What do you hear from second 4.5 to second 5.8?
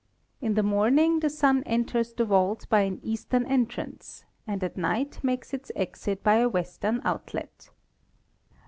at night makes its